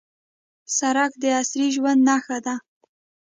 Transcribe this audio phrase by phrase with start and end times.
[0.77, 2.55] سړک د عصري ژوند نښه ده.